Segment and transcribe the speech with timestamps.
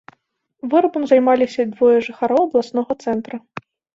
[0.71, 3.37] Вырабам займаліся двое жыхароў абласнога цэнтра.